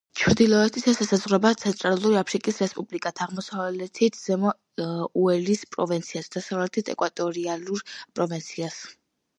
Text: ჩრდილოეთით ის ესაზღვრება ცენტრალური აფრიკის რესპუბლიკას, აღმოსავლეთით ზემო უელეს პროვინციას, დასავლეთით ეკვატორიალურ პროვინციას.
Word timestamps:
ჩრდილოეთით 0.19 0.85
ის 0.91 0.95
ესაზღვრება 1.05 1.51
ცენტრალური 1.63 2.17
აფრიკის 2.21 2.57
რესპუბლიკას, 2.63 3.17
აღმოსავლეთით 3.27 4.19
ზემო 4.23 4.55
უელეს 5.25 5.63
პროვინციას, 5.77 6.35
დასავლეთით 6.39 6.93
ეკვატორიალურ 6.97 7.87
პროვინციას. 7.99 8.83